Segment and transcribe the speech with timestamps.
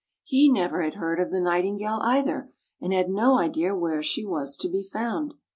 [0.23, 2.51] He never had heard of the Nightingale, either,
[2.81, 5.35] and had no idea where she was to be found.